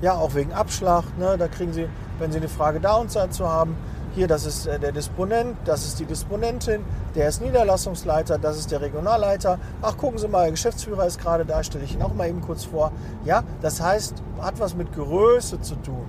Ja, 0.00 0.14
auch 0.14 0.34
wegen 0.34 0.52
Abschlag. 0.52 1.04
Ne, 1.18 1.36
da 1.38 1.46
kriegen 1.46 1.72
Sie 1.72 1.88
wenn 2.22 2.32
Sie 2.32 2.38
eine 2.38 2.48
Frage 2.48 2.80
da 2.80 2.94
und 2.94 3.14
dazu 3.14 3.48
haben, 3.48 3.76
hier, 4.14 4.28
das 4.28 4.44
ist 4.44 4.66
äh, 4.66 4.78
der 4.78 4.92
Disponent, 4.92 5.56
das 5.64 5.86
ist 5.86 5.98
die 5.98 6.04
Disponentin, 6.04 6.84
der 7.14 7.28
ist 7.28 7.40
Niederlassungsleiter, 7.40 8.38
das 8.38 8.58
ist 8.58 8.70
der 8.70 8.80
Regionalleiter. 8.80 9.58
Ach, 9.80 9.96
gucken 9.96 10.18
Sie 10.18 10.28
mal, 10.28 10.42
der 10.42 10.50
Geschäftsführer 10.50 11.06
ist 11.06 11.20
gerade 11.20 11.44
da, 11.44 11.62
stelle 11.62 11.84
ich 11.84 11.94
ihn 11.94 12.02
auch 12.02 12.14
mal 12.14 12.28
eben 12.28 12.40
kurz 12.42 12.64
vor. 12.64 12.92
Ja, 13.24 13.42
das 13.62 13.80
heißt, 13.80 14.22
hat 14.40 14.60
was 14.60 14.74
mit 14.74 14.92
Größe 14.94 15.60
zu 15.60 15.76
tun. 15.76 16.06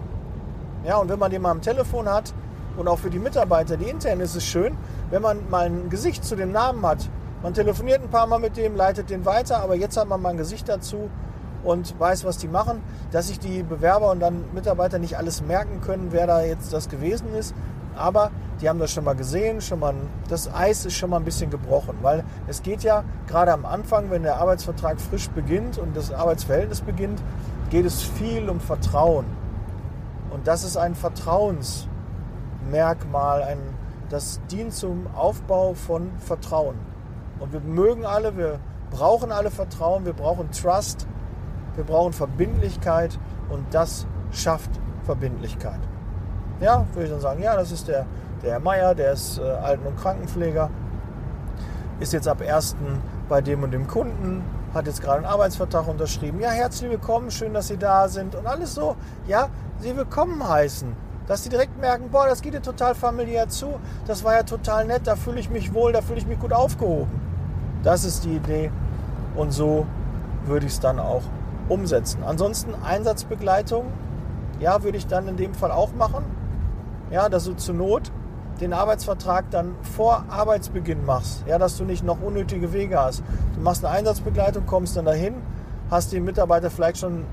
Ja, 0.85 0.97
und 0.97 1.09
wenn 1.09 1.19
man 1.19 1.31
den 1.31 1.41
mal 1.41 1.51
am 1.51 1.61
Telefon 1.61 2.09
hat 2.09 2.33
und 2.75 2.87
auch 2.87 2.99
für 2.99 3.09
die 3.09 3.19
Mitarbeiter, 3.19 3.77
die 3.77 3.85
intern 3.85 4.19
ist 4.19 4.35
es 4.35 4.43
schön, 4.43 4.75
wenn 5.09 5.21
man 5.21 5.49
mal 5.49 5.65
ein 5.65 5.89
Gesicht 5.89 6.25
zu 6.25 6.35
dem 6.35 6.51
Namen 6.51 6.85
hat. 6.85 7.09
Man 7.41 7.53
telefoniert 7.53 8.01
ein 8.01 8.09
paar 8.09 8.27
Mal 8.27 8.39
mit 8.39 8.57
dem, 8.57 8.75
leitet 8.75 9.09
den 9.09 9.25
weiter, 9.25 9.61
aber 9.61 9.75
jetzt 9.75 9.95
hat 9.97 10.07
man 10.07 10.21
mal 10.21 10.29
ein 10.29 10.37
Gesicht 10.37 10.67
dazu 10.67 11.09
und 11.63 11.97
weiß, 11.99 12.25
was 12.25 12.37
die 12.37 12.47
machen, 12.47 12.81
dass 13.11 13.27
sich 13.27 13.39
die 13.39 13.63
Bewerber 13.63 14.11
und 14.11 14.19
dann 14.19 14.43
Mitarbeiter 14.53 14.99
nicht 14.99 15.17
alles 15.17 15.41
merken 15.41 15.81
können, 15.81 16.09
wer 16.11 16.27
da 16.27 16.41
jetzt 16.41 16.73
das 16.73 16.89
gewesen 16.89 17.33
ist. 17.35 17.53
Aber 17.95 18.31
die 18.61 18.69
haben 18.69 18.77
das 18.79 18.91
schon 18.91 19.03
mal 19.03 19.15
gesehen, 19.15 19.59
schon 19.61 19.79
mal, 19.79 19.93
das 20.29 20.53
Eis 20.53 20.85
ist 20.85 20.93
schon 20.93 21.09
mal 21.09 21.17
ein 21.17 21.25
bisschen 21.25 21.49
gebrochen, 21.49 21.97
weil 22.01 22.23
es 22.47 22.63
geht 22.63 22.83
ja 22.83 23.03
gerade 23.27 23.51
am 23.51 23.65
Anfang, 23.65 24.09
wenn 24.09 24.23
der 24.23 24.37
Arbeitsvertrag 24.37 25.01
frisch 25.01 25.29
beginnt 25.29 25.77
und 25.77 25.97
das 25.97 26.13
Arbeitsverhältnis 26.13 26.81
beginnt, 26.81 27.21
geht 27.69 27.85
es 27.85 28.01
viel 28.01 28.49
um 28.49 28.59
Vertrauen. 28.59 29.25
Und 30.31 30.47
das 30.47 30.63
ist 30.63 30.77
ein 30.77 30.95
Vertrauensmerkmal, 30.95 33.43
ein, 33.43 33.59
das 34.09 34.39
dient 34.49 34.73
zum 34.73 35.07
Aufbau 35.15 35.73
von 35.73 36.11
Vertrauen. 36.19 36.75
Und 37.39 37.51
wir 37.51 37.59
mögen 37.59 38.05
alle, 38.05 38.37
wir 38.37 38.59
brauchen 38.91 39.31
alle 39.31 39.49
Vertrauen, 39.51 40.05
wir 40.05 40.13
brauchen 40.13 40.51
Trust, 40.51 41.07
wir 41.75 41.83
brauchen 41.83 42.13
Verbindlichkeit 42.13 43.19
und 43.49 43.73
das 43.73 44.07
schafft 44.31 44.69
Verbindlichkeit. 45.03 45.79
Ja, 46.61 46.85
würde 46.93 47.05
ich 47.05 47.11
dann 47.11 47.21
sagen, 47.21 47.41
ja, 47.41 47.55
das 47.55 47.71
ist 47.71 47.87
der, 47.87 48.05
der 48.43 48.51
Herr 48.53 48.59
Meier, 48.59 48.95
der 48.95 49.13
ist 49.13 49.39
äh, 49.39 49.41
Alten- 49.41 49.85
und 49.87 49.97
Krankenpfleger, 49.97 50.69
ist 51.99 52.13
jetzt 52.13 52.27
ab 52.27 52.41
1. 52.41 52.75
bei 53.27 53.41
dem 53.41 53.63
und 53.63 53.71
dem 53.71 53.87
Kunden, 53.87 54.43
hat 54.73 54.87
jetzt 54.87 55.01
gerade 55.01 55.17
einen 55.17 55.25
Arbeitsvertrag 55.25 55.87
unterschrieben. 55.87 56.39
Ja, 56.39 56.49
herzlich 56.49 56.89
willkommen, 56.89 57.31
schön, 57.31 57.53
dass 57.53 57.67
Sie 57.67 57.77
da 57.77 58.07
sind 58.07 58.35
und 58.35 58.47
alles 58.47 58.73
so, 58.75 58.95
ja, 59.27 59.49
Sie 59.79 59.95
willkommen 59.95 60.47
heißen. 60.47 60.95
Dass 61.27 61.43
Sie 61.43 61.49
direkt 61.49 61.79
merken, 61.79 62.09
boah, 62.11 62.27
das 62.27 62.41
geht 62.41 62.53
dir 62.53 62.61
total 62.61 62.95
familiär 62.95 63.47
zu, 63.47 63.79
das 64.07 64.23
war 64.23 64.35
ja 64.35 64.43
total 64.43 64.85
nett, 64.85 65.01
da 65.05 65.15
fühle 65.15 65.39
ich 65.39 65.49
mich 65.49 65.73
wohl, 65.73 65.93
da 65.93 66.01
fühle 66.01 66.19
ich 66.19 66.27
mich 66.27 66.39
gut 66.39 66.53
aufgehoben. 66.53 67.11
Das 67.83 68.03
ist 68.03 68.25
die 68.25 68.35
Idee 68.35 68.71
und 69.35 69.51
so 69.51 69.85
würde 70.45 70.65
ich 70.65 70.73
es 70.73 70.79
dann 70.79 70.99
auch 70.99 71.23
umsetzen. 71.69 72.23
Ansonsten 72.25 72.73
Einsatzbegleitung, 72.83 73.85
ja, 74.59 74.83
würde 74.83 74.97
ich 74.97 75.07
dann 75.07 75.27
in 75.27 75.37
dem 75.37 75.53
Fall 75.53 75.71
auch 75.71 75.93
machen 75.93 76.23
ja, 77.13 77.29
dass 77.29 77.45
du 77.45 77.53
zur 77.53 77.75
Not 77.75 78.11
den 78.59 78.73
Arbeitsvertrag 78.73 79.45
dann 79.51 79.75
vor 79.95 80.25
Arbeitsbeginn 80.29 81.05
machst, 81.05 81.43
ja, 81.47 81.59
dass 81.59 81.77
du 81.77 81.85
nicht 81.85 82.03
noch 82.03 82.19
unnötige 82.21 82.73
Wege 82.73 82.99
hast. 82.99 83.23
Du 83.53 83.61
machst 83.61 83.85
eine 83.85 83.93
Einsatzbegleitung, 83.93 84.65
kommst 84.65 84.97
dann 84.97 85.05
dahin, 85.05 85.35
hast 85.91 86.11
den 86.11 86.25
Mitarbeiter 86.25 86.71
vielleicht 86.71 86.97
schon, 86.97 87.25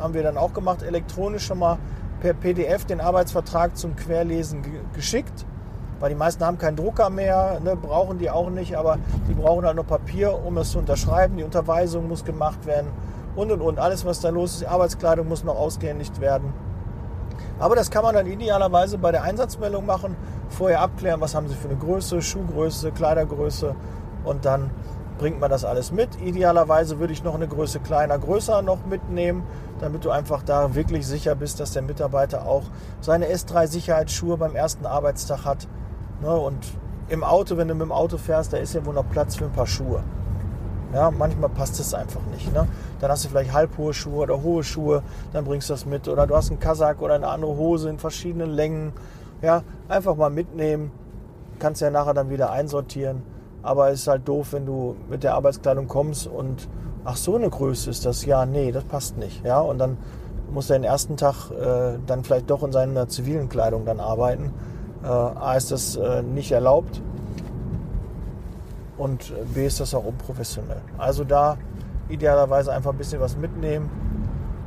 haben 0.00 0.14
wir 0.14 0.24
dann 0.24 0.36
auch 0.36 0.52
gemacht, 0.52 0.82
elektronisch 0.82 1.46
schon 1.46 1.60
mal 1.60 1.78
per 2.20 2.34
PDF 2.34 2.84
den 2.86 3.00
Arbeitsvertrag 3.00 3.76
zum 3.76 3.94
Querlesen 3.94 4.62
geschickt, 4.94 5.46
weil 6.00 6.10
die 6.10 6.16
meisten 6.16 6.44
haben 6.44 6.58
keinen 6.58 6.76
Drucker 6.76 7.08
mehr, 7.08 7.60
ne, 7.62 7.76
brauchen 7.76 8.18
die 8.18 8.30
auch 8.30 8.50
nicht, 8.50 8.76
aber 8.76 8.98
die 9.28 9.34
brauchen 9.34 9.64
halt 9.64 9.76
noch 9.76 9.86
Papier, 9.86 10.44
um 10.44 10.58
es 10.58 10.72
zu 10.72 10.78
unterschreiben. 10.80 11.36
Die 11.36 11.44
Unterweisung 11.44 12.08
muss 12.08 12.24
gemacht 12.24 12.66
werden 12.66 12.88
und 13.36 13.52
und 13.52 13.60
und. 13.60 13.78
Alles, 13.78 14.04
was 14.04 14.20
da 14.20 14.30
los 14.30 14.54
ist, 14.54 14.62
die 14.62 14.66
Arbeitskleidung 14.66 15.28
muss 15.28 15.44
noch 15.44 15.56
ausgehändigt 15.56 16.20
werden. 16.20 16.52
Aber 17.60 17.76
das 17.76 17.90
kann 17.90 18.02
man 18.02 18.14
dann 18.14 18.26
idealerweise 18.26 18.98
bei 18.98 19.12
der 19.12 19.22
Einsatzmeldung 19.22 19.86
machen, 19.86 20.16
vorher 20.48 20.80
abklären, 20.80 21.20
was 21.20 21.34
haben 21.34 21.48
Sie 21.48 21.54
für 21.54 21.68
eine 21.68 21.76
Größe, 21.76 22.22
Schuhgröße, 22.22 22.90
Kleidergröße 22.90 23.74
und 24.24 24.44
dann 24.44 24.70
bringt 25.18 25.38
man 25.38 25.50
das 25.50 25.66
alles 25.66 25.92
mit. 25.92 26.18
Idealerweise 26.22 26.98
würde 26.98 27.12
ich 27.12 27.22
noch 27.22 27.34
eine 27.34 27.46
Größe 27.46 27.80
kleiner, 27.80 28.18
größer 28.18 28.62
noch 28.62 28.86
mitnehmen, 28.86 29.44
damit 29.78 30.06
du 30.06 30.10
einfach 30.10 30.42
da 30.42 30.74
wirklich 30.74 31.06
sicher 31.06 31.34
bist, 31.34 31.60
dass 31.60 31.72
der 31.72 31.82
Mitarbeiter 31.82 32.46
auch 32.46 32.62
seine 33.02 33.26
S3-Sicherheitsschuhe 33.26 34.38
beim 34.38 34.56
ersten 34.56 34.86
Arbeitstag 34.86 35.44
hat. 35.44 35.68
Ne, 36.22 36.34
und 36.34 36.58
im 37.10 37.22
Auto, 37.22 37.58
wenn 37.58 37.68
du 37.68 37.74
mit 37.74 37.82
dem 37.82 37.92
Auto 37.92 38.16
fährst, 38.16 38.54
da 38.54 38.56
ist 38.56 38.74
ja 38.74 38.84
wohl 38.86 38.94
noch 38.94 39.08
Platz 39.10 39.36
für 39.36 39.44
ein 39.44 39.52
paar 39.52 39.66
Schuhe. 39.66 40.02
Ja, 40.92 41.10
manchmal 41.10 41.50
passt 41.50 41.78
es 41.78 41.94
einfach 41.94 42.20
nicht. 42.32 42.52
Ne? 42.52 42.66
Dann 43.00 43.10
hast 43.10 43.24
du 43.24 43.28
vielleicht 43.28 43.52
halbhohe 43.52 43.94
Schuhe 43.94 44.22
oder 44.22 44.42
hohe 44.42 44.64
Schuhe, 44.64 45.02
dann 45.32 45.44
bringst 45.44 45.68
du 45.68 45.74
das 45.74 45.86
mit. 45.86 46.08
Oder 46.08 46.26
du 46.26 46.36
hast 46.36 46.50
einen 46.50 46.58
Kasak 46.58 47.00
oder 47.00 47.14
eine 47.14 47.28
andere 47.28 47.56
Hose 47.56 47.88
in 47.88 47.98
verschiedenen 47.98 48.50
Längen. 48.50 48.92
Ja, 49.40 49.62
einfach 49.88 50.16
mal 50.16 50.30
mitnehmen. 50.30 50.90
Kannst 51.58 51.80
ja 51.80 51.90
nachher 51.90 52.14
dann 52.14 52.30
wieder 52.30 52.50
einsortieren. 52.50 53.22
Aber 53.62 53.90
es 53.90 54.00
ist 54.00 54.08
halt 54.08 54.26
doof, 54.26 54.52
wenn 54.52 54.66
du 54.66 54.96
mit 55.08 55.22
der 55.22 55.34
Arbeitskleidung 55.34 55.86
kommst 55.86 56.26
und 56.26 56.68
ach 57.04 57.16
so 57.16 57.36
eine 57.36 57.50
Größe 57.50 57.90
ist 57.90 58.04
das. 58.06 58.24
Ja, 58.24 58.46
nee, 58.46 58.72
das 58.72 58.84
passt 58.84 59.16
nicht. 59.16 59.44
Ja, 59.44 59.60
und 59.60 59.78
dann 59.78 59.98
muss 60.50 60.70
er 60.70 60.78
den 60.78 60.84
ersten 60.84 61.16
Tag 61.16 61.50
äh, 61.50 61.98
dann 62.06 62.24
vielleicht 62.24 62.50
doch 62.50 62.62
in 62.64 62.72
seiner 62.72 63.08
zivilen 63.08 63.48
Kleidung 63.48 63.84
dann 63.84 64.00
arbeiten. 64.00 64.52
Äh, 65.04 65.06
A 65.06 65.54
ist 65.54 65.70
das 65.70 65.96
äh, 65.96 66.22
nicht 66.22 66.50
erlaubt 66.50 67.00
und 69.00 69.32
B 69.54 69.64
ist 69.64 69.80
das 69.80 69.94
auch 69.94 70.04
unprofessionell. 70.04 70.82
Also 70.98 71.24
da 71.24 71.56
idealerweise 72.10 72.70
einfach 72.70 72.90
ein 72.90 72.98
bisschen 72.98 73.18
was 73.18 73.34
mitnehmen. 73.34 73.88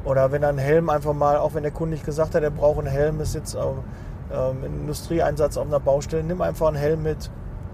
Oder 0.05 0.31
wenn 0.31 0.43
einen 0.43 0.57
Helm 0.57 0.89
einfach 0.89 1.13
mal, 1.13 1.37
auch 1.37 1.53
wenn 1.53 1.61
der 1.61 1.71
Kunde 1.71 1.93
nicht 1.93 2.05
gesagt 2.05 2.33
hat, 2.33 2.41
er 2.41 2.49
braucht 2.49 2.79
einen 2.79 2.87
Helm, 2.87 3.21
ist 3.21 3.35
jetzt 3.35 3.55
auf, 3.55 3.75
ähm, 4.33 4.63
Industrieeinsatz 4.63 5.55
auf 5.55 5.67
einer 5.67 5.79
Baustelle, 5.79 6.23
nimm 6.23 6.41
einfach 6.41 6.67
einen 6.67 6.77
Helm 6.77 7.03
mit. 7.03 7.29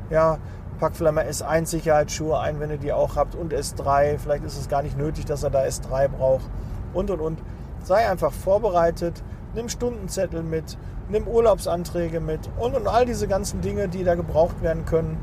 Ja, 0.09 0.37
pack 0.81 0.97
vielleicht 0.97 1.15
mal 1.15 1.25
S1-Sicherheitsschuhe 1.25 2.37
ein, 2.37 2.59
wenn 2.59 2.71
ihr 2.71 2.77
die 2.77 2.91
auch 2.91 3.15
habt 3.15 3.35
und 3.35 3.53
S3. 3.53 4.17
Vielleicht 4.17 4.43
ist 4.43 4.59
es 4.59 4.67
gar 4.67 4.83
nicht 4.83 4.97
nötig, 4.97 5.23
dass 5.23 5.43
er 5.43 5.51
da 5.51 5.61
S3 5.61 6.09
braucht. 6.09 6.49
Und 6.93 7.09
und 7.09 7.21
und. 7.21 7.39
Sei 7.83 8.05
einfach 8.09 8.33
vorbereitet, 8.33 9.23
nimm 9.55 9.69
Stundenzettel 9.69 10.43
mit, 10.43 10.77
nimm 11.07 11.25
Urlaubsanträge 11.25 12.19
mit 12.19 12.49
und, 12.59 12.75
und 12.75 12.85
all 12.89 13.05
diese 13.05 13.29
ganzen 13.29 13.61
Dinge, 13.61 13.87
die 13.87 14.03
da 14.03 14.15
gebraucht 14.15 14.61
werden 14.61 14.83
können 14.83 15.17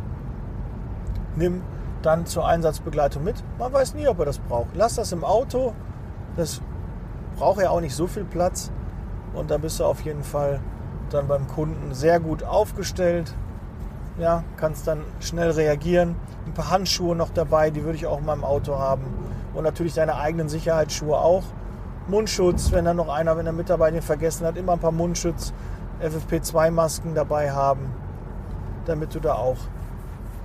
nimm 1.36 1.62
dann 2.02 2.26
zur 2.26 2.46
Einsatzbegleitung 2.46 3.24
mit. 3.24 3.42
Man 3.58 3.72
weiß 3.72 3.94
nie, 3.94 4.06
ob 4.08 4.18
er 4.18 4.26
das 4.26 4.38
braucht. 4.38 4.68
Lass 4.74 4.94
das 4.94 5.12
im 5.12 5.24
Auto. 5.24 5.72
Das 6.36 6.60
braucht 7.36 7.60
ja 7.60 7.70
auch 7.70 7.80
nicht 7.80 7.94
so 7.94 8.06
viel 8.06 8.24
Platz. 8.24 8.70
Und 9.34 9.50
da 9.50 9.58
bist 9.58 9.80
du 9.80 9.84
auf 9.84 10.00
jeden 10.02 10.22
Fall 10.22 10.60
dann 11.10 11.28
beim 11.28 11.46
Kunden 11.46 11.94
sehr 11.94 12.20
gut 12.20 12.42
aufgestellt. 12.42 13.34
Ja, 14.18 14.44
kannst 14.56 14.86
dann 14.86 15.02
schnell 15.20 15.50
reagieren. 15.50 16.16
Ein 16.46 16.54
paar 16.54 16.70
Handschuhe 16.70 17.14
noch 17.14 17.30
dabei, 17.30 17.70
die 17.70 17.84
würde 17.84 17.96
ich 17.96 18.06
auch 18.06 18.18
in 18.18 18.24
meinem 18.24 18.44
Auto 18.44 18.78
haben. 18.78 19.04
Und 19.54 19.64
natürlich 19.64 19.94
deine 19.94 20.16
eigenen 20.16 20.48
Sicherheitsschuhe 20.48 21.18
auch. 21.18 21.42
Mundschutz, 22.08 22.72
wenn 22.72 22.84
dann 22.84 22.96
noch 22.96 23.08
einer, 23.08 23.36
wenn 23.36 23.44
der 23.44 23.52
Mitarbeiter 23.52 24.00
vergessen 24.00 24.46
hat, 24.46 24.56
immer 24.56 24.74
ein 24.74 24.78
paar 24.78 24.92
Mundschutz, 24.92 25.52
FFP2-Masken 26.00 27.14
dabei 27.14 27.50
haben, 27.50 27.92
damit 28.84 29.14
du 29.14 29.20
da 29.20 29.34
auch 29.34 29.56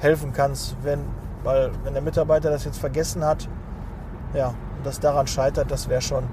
helfen 0.02 0.34
kannst, 0.34 0.76
wenn, 0.84 1.06
weil 1.44 1.72
wenn 1.84 1.94
der 1.94 2.02
Mitarbeiter 2.02 2.50
das 2.50 2.66
jetzt 2.66 2.80
vergessen 2.80 3.24
hat, 3.24 3.48
ja, 4.34 4.48
und 4.48 4.86
das 4.86 5.00
daran 5.00 5.28
scheitert, 5.28 5.70
das 5.70 5.90
wäre 5.90 6.02
schon 6.02 6.24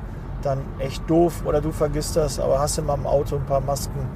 dann 0.42 0.60
echt 0.78 1.08
doof 1.08 1.42
oder 1.44 1.60
du 1.60 1.70
vergisst 1.70 2.16
das, 2.16 2.40
aber 2.40 2.60
hast 2.60 2.80
mal 2.82 2.94
im 2.94 3.06
Auto 3.06 3.36
ein 3.36 3.44
paar 3.44 3.60
Masken, 3.60 4.08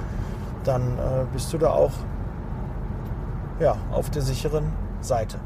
dann 0.64 0.98
äh, 0.98 1.24
bist 1.32 1.52
du 1.52 1.58
da 1.58 1.70
auch 1.70 1.92
ja, 3.60 3.76
auf 3.92 4.08
der 4.10 4.22
sicheren 4.22 4.72
Seite. 5.00 5.38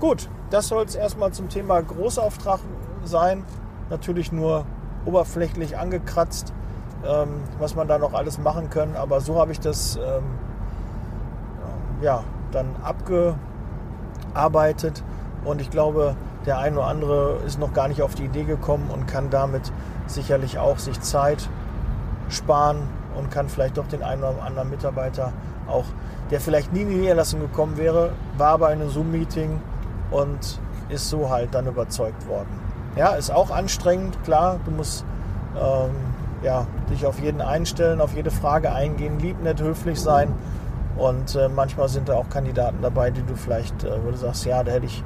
Gut, 0.00 0.28
das 0.50 0.68
soll 0.68 0.84
es 0.84 0.94
erstmal 0.94 1.32
zum 1.32 1.48
Thema 1.48 1.80
Großauftrag 1.82 2.60
sein. 3.04 3.44
Natürlich 3.90 4.32
nur 4.32 4.64
oberflächlich 5.04 5.78
angekratzt, 5.78 6.52
ähm, 7.06 7.42
was 7.58 7.76
man 7.76 7.86
da 7.86 7.98
noch 7.98 8.14
alles 8.14 8.38
machen 8.38 8.70
kann. 8.70 8.96
Aber 8.96 9.20
so 9.20 9.38
habe 9.38 9.52
ich 9.52 9.60
das 9.60 9.96
ähm, 9.96 10.24
ja, 12.02 12.24
dann 12.52 12.76
abgearbeitet. 12.82 15.02
Und 15.44 15.60
ich 15.60 15.70
glaube, 15.70 16.16
der 16.46 16.58
ein 16.58 16.76
oder 16.76 16.86
andere 16.86 17.38
ist 17.46 17.58
noch 17.58 17.72
gar 17.72 17.88
nicht 17.88 18.02
auf 18.02 18.14
die 18.14 18.24
Idee 18.24 18.44
gekommen 18.44 18.90
und 18.92 19.06
kann 19.06 19.30
damit 19.30 19.72
sicherlich 20.06 20.58
auch 20.58 20.78
sich 20.78 21.00
Zeit 21.00 21.48
sparen 22.28 22.82
und 23.16 23.30
kann 23.30 23.48
vielleicht 23.48 23.78
doch 23.78 23.88
den 23.88 24.02
einen 24.02 24.22
oder 24.22 24.42
anderen 24.42 24.70
Mitarbeiter 24.70 25.32
auch, 25.66 25.84
der 26.30 26.40
vielleicht 26.40 26.72
nie 26.72 26.82
in 26.82 26.90
die 26.90 26.96
Niederlassung 26.96 27.40
gekommen 27.40 27.76
wäre, 27.76 28.10
war 28.36 28.58
bei 28.58 28.68
einem 28.68 28.88
Zoom-Meeting 28.88 29.60
und 30.10 30.60
ist 30.88 31.08
so 31.08 31.30
halt 31.30 31.54
dann 31.54 31.66
überzeugt 31.66 32.26
worden. 32.28 32.60
Ja, 32.94 33.10
ist 33.10 33.30
auch 33.30 33.50
anstrengend, 33.50 34.22
klar, 34.24 34.58
du 34.64 34.70
musst 34.70 35.04
ähm, 35.56 35.90
ja, 36.42 36.66
dich 36.90 37.06
auf 37.06 37.20
jeden 37.20 37.40
einstellen, 37.40 38.00
auf 38.00 38.14
jede 38.14 38.30
Frage 38.30 38.72
eingehen, 38.72 39.18
lieb, 39.18 39.42
nett, 39.42 39.60
höflich 39.60 40.00
sein 40.00 40.32
und 40.98 41.34
äh, 41.34 41.48
manchmal 41.48 41.88
sind 41.88 42.08
da 42.08 42.14
auch 42.14 42.28
Kandidaten 42.28 42.78
dabei, 42.80 43.10
die 43.10 43.22
du 43.22 43.36
vielleicht, 43.36 43.84
äh, 43.84 44.04
wo 44.04 44.10
du 44.10 44.16
sagst, 44.16 44.46
ja, 44.46 44.62
da 44.64 44.72
hätte 44.72 44.86
ich 44.86 45.02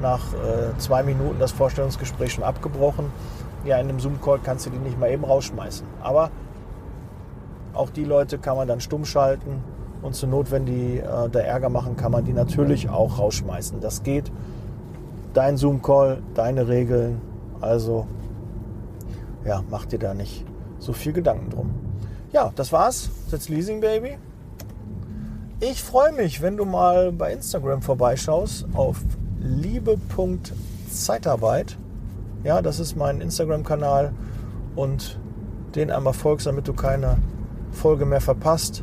nach 0.00 0.32
äh, 0.32 0.76
zwei 0.78 1.02
Minuten 1.02 1.38
das 1.38 1.52
Vorstellungsgespräch 1.52 2.32
schon 2.32 2.44
abgebrochen. 2.44 3.06
Ja, 3.64 3.78
in 3.78 3.88
einem 3.88 4.00
Zoom-Call 4.00 4.40
kannst 4.42 4.66
du 4.66 4.70
die 4.70 4.78
nicht 4.78 4.98
mal 4.98 5.10
eben 5.10 5.24
rausschmeißen. 5.24 5.86
Aber 6.02 6.30
auch 7.72 7.90
die 7.90 8.04
Leute 8.04 8.38
kann 8.38 8.56
man 8.56 8.68
dann 8.68 8.80
stumm 8.80 9.04
schalten 9.04 9.62
Und 10.02 10.14
zur 10.14 10.28
Not, 10.28 10.50
wenn 10.50 10.66
die 10.66 10.98
äh, 10.98 11.28
da 11.30 11.38
Ärger 11.40 11.70
machen, 11.70 11.96
kann 11.96 12.12
man 12.12 12.24
die 12.24 12.32
natürlich 12.32 12.90
auch 12.90 13.18
rausschmeißen. 13.18 13.80
Das 13.80 14.02
geht. 14.02 14.30
Dein 15.32 15.56
Zoom-Call, 15.56 16.22
deine 16.34 16.68
Regeln. 16.68 17.20
Also, 17.60 18.06
ja, 19.44 19.62
mach 19.70 19.86
dir 19.86 19.98
da 19.98 20.12
nicht 20.14 20.44
so 20.78 20.92
viel 20.92 21.12
Gedanken 21.12 21.50
drum. 21.50 21.70
Ja, 22.32 22.52
das 22.54 22.72
war's. 22.72 23.10
That's 23.30 23.48
Leasing 23.48 23.80
Baby. 23.80 24.18
Ich 25.60 25.84
freue 25.84 26.12
mich, 26.12 26.42
wenn 26.42 26.56
du 26.56 26.64
mal 26.64 27.12
bei 27.12 27.32
Instagram 27.32 27.80
vorbeischaust 27.80 28.66
auf 28.74 29.00
liebe.zeitarbeit. 29.40 31.78
Ja, 32.42 32.60
das 32.60 32.80
ist 32.80 32.96
mein 32.96 33.20
Instagram-Kanal 33.20 34.12
und 34.74 35.20
den 35.76 35.92
einmal 35.92 36.12
folgst, 36.12 36.48
damit 36.48 36.66
du 36.66 36.72
keine 36.72 37.18
Folge 37.70 38.04
mehr 38.04 38.20
verpasst. 38.20 38.82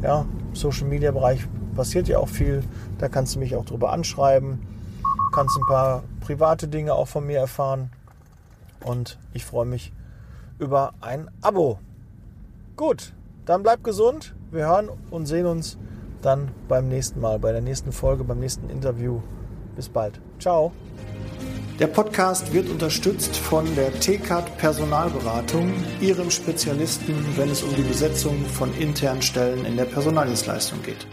Ja, 0.00 0.26
Social 0.52 0.86
Media 0.86 1.10
Bereich 1.10 1.40
passiert 1.74 2.06
ja 2.06 2.18
auch 2.18 2.28
viel. 2.28 2.62
Da 2.98 3.08
kannst 3.08 3.34
du 3.34 3.40
mich 3.40 3.56
auch 3.56 3.64
drüber 3.64 3.92
anschreiben. 3.92 4.64
Kannst 5.32 5.58
ein 5.58 5.66
paar 5.66 6.04
private 6.20 6.68
Dinge 6.68 6.94
auch 6.94 7.08
von 7.08 7.26
mir 7.26 7.40
erfahren. 7.40 7.90
Und 8.84 9.18
ich 9.32 9.44
freue 9.44 9.66
mich 9.66 9.92
über 10.60 10.94
ein 11.00 11.28
Abo. 11.42 11.80
Gut, 12.76 13.12
dann 13.46 13.62
bleib 13.62 13.84
gesund. 13.84 14.34
Wir 14.50 14.66
hören 14.66 14.88
und 15.10 15.26
sehen 15.26 15.46
uns 15.46 15.78
dann 16.22 16.50
beim 16.68 16.88
nächsten 16.88 17.20
Mal, 17.20 17.38
bei 17.38 17.52
der 17.52 17.60
nächsten 17.60 17.92
Folge, 17.92 18.24
beim 18.24 18.40
nächsten 18.40 18.70
Interview. 18.70 19.20
Bis 19.76 19.88
bald. 19.88 20.20
Ciao. 20.38 20.72
Der 21.80 21.88
Podcast 21.88 22.52
wird 22.52 22.70
unterstützt 22.70 23.36
von 23.36 23.66
der 23.74 23.92
TCAT 23.98 24.58
Personalberatung, 24.58 25.72
ihrem 26.00 26.30
Spezialisten, 26.30 27.14
wenn 27.36 27.50
es 27.50 27.64
um 27.64 27.74
die 27.74 27.82
Besetzung 27.82 28.44
von 28.46 28.72
internen 28.78 29.22
Stellen 29.22 29.64
in 29.64 29.76
der 29.76 29.86
Personaldienstleistung 29.86 30.80
geht. 30.84 31.04